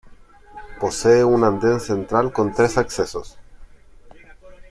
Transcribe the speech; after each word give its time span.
Posee 0.79 1.23
un 1.23 1.43
anden 1.43 1.79
central 1.79 2.33
con 2.33 2.51
tres 2.55 2.75
accesos. 2.79 3.37